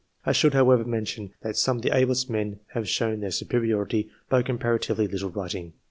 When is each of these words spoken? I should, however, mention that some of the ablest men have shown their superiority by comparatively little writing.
I 0.25 0.31
should, 0.31 0.55
however, 0.55 0.83
mention 0.83 1.31
that 1.43 1.55
some 1.55 1.77
of 1.77 1.83
the 1.83 1.95
ablest 1.95 2.27
men 2.27 2.59
have 2.73 2.89
shown 2.89 3.19
their 3.19 3.29
superiority 3.29 4.09
by 4.29 4.41
comparatively 4.41 5.05
little 5.05 5.29
writing. 5.29 5.73